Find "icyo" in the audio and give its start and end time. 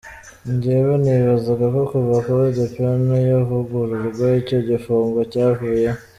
4.41-4.59